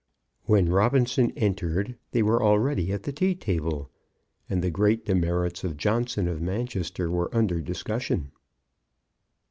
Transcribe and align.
When 0.45 0.69
Robinson 0.71 1.29
entered, 1.37 1.95
they 2.09 2.23
were 2.23 2.41
already 2.41 2.91
at 2.91 3.03
the 3.03 3.13
tea 3.13 3.35
table, 3.35 3.91
and 4.49 4.63
the 4.63 4.71
great 4.71 5.05
demerits 5.05 5.63
of 5.63 5.77
Johnson 5.77 6.27
of 6.27 6.41
Manchester 6.41 7.11
were 7.11 7.29
under 7.31 7.61
discussion. 7.61 8.31